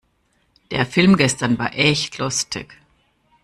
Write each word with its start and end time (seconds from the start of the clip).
Der 0.71 0.87
Film 0.87 1.15
gestern 1.15 1.59
war 1.59 1.75
echt 1.77 2.17
lustig. 2.17 2.75